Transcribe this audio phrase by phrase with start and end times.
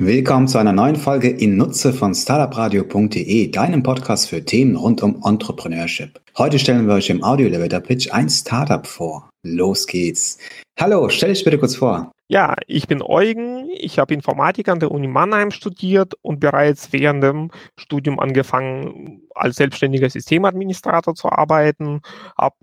[0.00, 5.20] Willkommen zu einer neuen Folge in Nutze von startupradio.de, deinem Podcast für Themen rund um
[5.24, 6.20] Entrepreneurship.
[6.38, 9.28] Heute stellen wir euch im Audio Elevator Pitch ein Startup vor.
[9.42, 10.38] Los geht's.
[10.78, 12.12] Hallo, stell dich bitte kurz vor.
[12.28, 13.70] Ja, ich bin Eugen.
[13.76, 19.56] Ich habe Informatik an der Uni Mannheim studiert und bereits während dem Studium angefangen, als
[19.56, 22.02] selbstständiger Systemadministrator zu arbeiten,
[22.38, 22.54] habe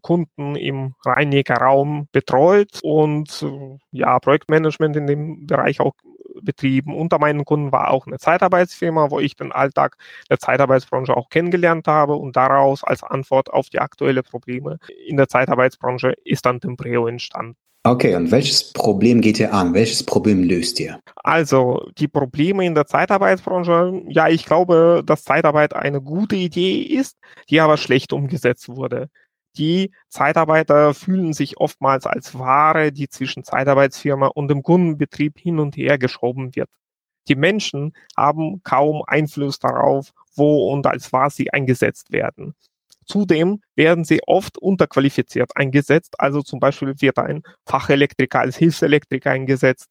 [0.00, 3.44] Kunden im Rhein-Neckar-Raum betreut und
[3.90, 5.94] ja, Projektmanagement in dem Bereich auch
[6.44, 6.94] betrieben.
[6.94, 9.96] Unter meinen Kunden war auch eine Zeitarbeitsfirma, wo ich den Alltag
[10.30, 15.28] der Zeitarbeitsbranche auch kennengelernt habe und daraus als Antwort auf die aktuellen Probleme in der
[15.28, 17.56] Zeitarbeitsbranche ist dann Tempreo entstanden.
[17.86, 19.74] Okay, und welches Problem geht ihr an?
[19.74, 21.00] Welches Problem löst ihr?
[21.16, 27.18] Also die Probleme in der Zeitarbeitsbranche, ja, ich glaube, dass Zeitarbeit eine gute Idee ist,
[27.50, 29.10] die aber schlecht umgesetzt wurde.
[29.56, 35.76] Die Zeitarbeiter fühlen sich oftmals als Ware, die zwischen Zeitarbeitsfirma und dem Kundenbetrieb hin und
[35.76, 36.68] her geschoben wird.
[37.28, 42.54] Die Menschen haben kaum Einfluss darauf, wo und als was sie eingesetzt werden.
[43.06, 46.18] Zudem werden sie oft unterqualifiziert eingesetzt.
[46.18, 49.88] Also zum Beispiel wird ein Fachelektriker als Hilfselektriker eingesetzt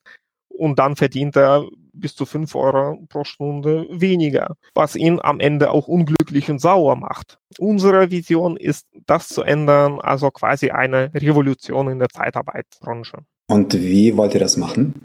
[0.50, 5.72] und dann verdient er bis zu fünf Euro pro Stunde weniger, was ihn am Ende
[5.72, 7.39] auch unglücklich und sauer macht.
[7.59, 13.19] Unsere Vision ist, das zu ändern, also quasi eine Revolution in der Zeitarbeitsbranche.
[13.47, 15.01] Und wie wollt ihr das machen?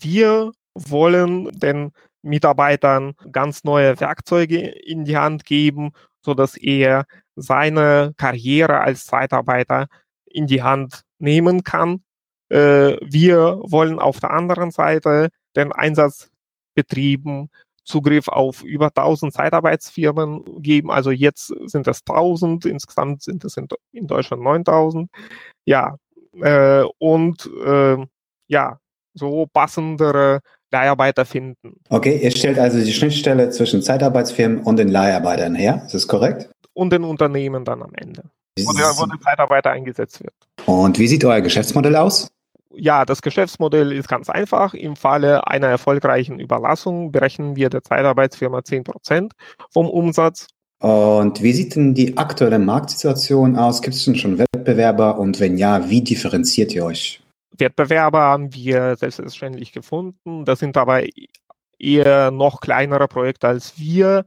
[0.00, 1.92] Wir wollen den
[2.22, 5.92] Mitarbeitern ganz neue Werkzeuge in die Hand geben,
[6.24, 7.04] so dass er
[7.36, 9.88] seine Karriere als Zeitarbeiter
[10.24, 12.02] in die Hand nehmen kann.
[12.48, 17.50] Äh, wir wollen auf der anderen Seite den Einsatzbetrieben
[17.84, 20.90] Zugriff auf über 1000 Zeitarbeitsfirmen geben.
[20.90, 25.10] Also jetzt sind es 1000, insgesamt sind es in, in Deutschland 9000.
[25.64, 25.96] Ja,
[26.40, 27.96] äh, und äh,
[28.48, 28.78] ja,
[29.14, 31.80] so passendere Leiharbeiter finden.
[31.88, 36.50] Okay, ihr stellt also die Schnittstelle zwischen Zeitarbeitsfirmen und den Leiharbeitern her, ist das korrekt?
[36.72, 38.24] Und den Unternehmen dann am Ende,
[38.58, 40.34] wo der, wo der Zeitarbeiter eingesetzt wird.
[40.64, 42.28] Und wie sieht euer Geschäftsmodell aus?
[42.74, 44.74] Ja, das Geschäftsmodell ist ganz einfach.
[44.74, 49.30] Im Falle einer erfolgreichen Überlassung berechnen wir der Zeitarbeitsfirma 10%
[49.70, 50.48] vom Umsatz.
[50.78, 53.82] Und wie sieht denn die aktuelle Marktsituation aus?
[53.82, 55.18] Gibt es denn schon Wettbewerber?
[55.18, 57.22] Und wenn ja, wie differenziert ihr euch?
[57.56, 60.44] Wettbewerber haben wir selbstverständlich gefunden.
[60.44, 61.02] Das sind aber
[61.78, 64.24] eher noch kleinere Projekte als wir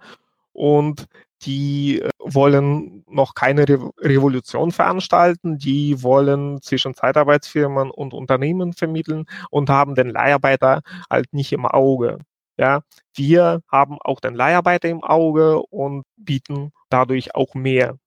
[0.54, 1.08] und
[1.42, 9.26] die äh, wollen noch keine Re Revolution veranstalten, die wollen zwischen Zeitarbeitsfirmen und Unternehmen vermitteln
[9.50, 12.20] und haben den Leiharbeiter halt nicht im Auge.
[12.58, 12.82] Ja,
[13.16, 17.98] wir haben auch den Leiharbeiter im Auge und bieten dadurch auch mehr.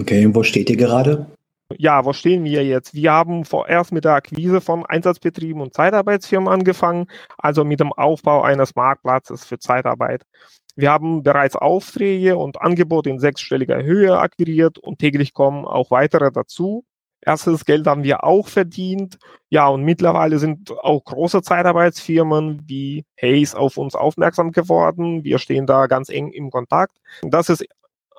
[0.00, 1.26] Okay, und wo steht ihr gerade?
[1.78, 2.94] ja, wo stehen wir jetzt?
[2.94, 7.06] Wir haben vorerst mit der Akquise von Einsatzbetrieben und Zeitarbeitsfirmen angefangen,
[7.38, 10.24] also mit dem Aufbau eines Marktplatzes für Zeitarbeit.
[10.76, 16.32] Wir haben bereits Aufträge und Angebote in sechsstelliger Höhe akquiriert und täglich kommen auch weitere
[16.32, 16.84] dazu.
[17.20, 19.18] Erstes Geld haben wir auch verdient.
[19.48, 25.24] Ja, und mittlerweile sind auch große Zeitarbeitsfirmen wie Hayes auf uns aufmerksam geworden.
[25.24, 26.98] Wir stehen da ganz eng im Kontakt.
[27.22, 27.64] Das ist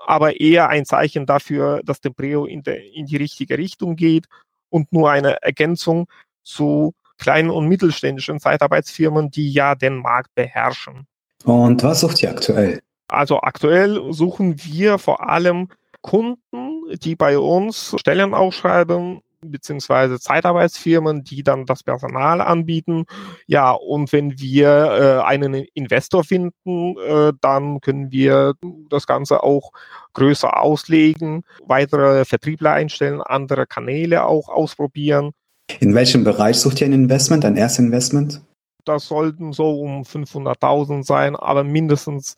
[0.08, 4.26] aber eher ein Zeichen dafür, dass Tempreo in, de, in die richtige Richtung geht
[4.70, 6.08] und nur eine Ergänzung
[6.44, 11.08] zu kleinen und mittelständischen Zeitarbeitsfirmen, die ja den Markt beherrschen.
[11.46, 12.82] Und was sucht ihr aktuell?
[13.08, 15.70] Also aktuell suchen wir vor allem
[16.02, 23.06] Kunden, die bei uns Stellen ausschreiben beziehungsweise Zeitarbeitsfirmen, die dann das Personal anbieten.
[23.48, 28.54] Ja, und wenn wir äh, einen Investor finden, äh, dann können wir
[28.90, 29.72] das Ganze auch
[30.14, 35.32] größer auslegen, weitere Vertriebler einstellen, andere Kanäle auch ausprobieren.
[35.80, 38.42] In welchem Bereich sucht ihr ein Investment, ein Erstinvestment?
[38.86, 42.36] Das sollten so um 500.000 sein, aber mindestens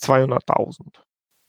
[0.00, 0.80] 200.000.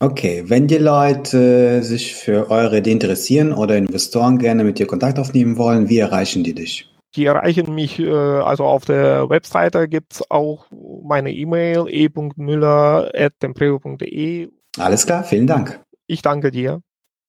[0.00, 5.18] Okay, wenn die Leute sich für eure Idee interessieren oder Investoren gerne mit dir Kontakt
[5.18, 6.88] aufnehmen wollen, wie erreichen die dich?
[7.16, 10.66] Die erreichen mich, äh, also auf der Webseite gibt es auch
[11.02, 14.50] meine E-Mail e.müller.tempreo.de.
[14.78, 15.80] Alles klar, vielen Dank.
[16.06, 16.80] Ich danke dir.